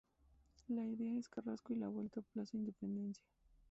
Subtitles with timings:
[0.69, 3.23] La ida es Carrasco y la vuelta Plaza Independencia.